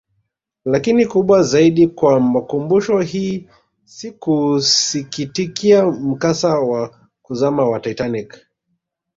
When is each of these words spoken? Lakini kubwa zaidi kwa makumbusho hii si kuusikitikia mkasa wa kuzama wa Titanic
Lakini 0.65 1.05
kubwa 1.05 1.43
zaidi 1.43 1.87
kwa 1.87 2.19
makumbusho 2.19 2.99
hii 2.99 3.49
si 3.83 4.11
kuusikitikia 4.11 5.85
mkasa 5.85 6.59
wa 6.59 6.99
kuzama 7.21 7.69
wa 7.69 7.79
Titanic 7.79 8.47